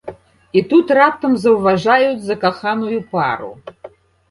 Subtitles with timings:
[0.61, 3.51] І тут раптам заўважаюць закаханую пару.